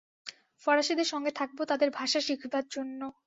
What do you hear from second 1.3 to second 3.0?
থাকব তাদের ভাষা শিখবার জন্য।